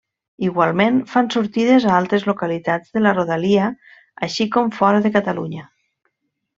[0.45, 3.71] Igualment, fan sortides a altres localitats de la rodalia,
[4.31, 5.73] així com fora de Catalunya.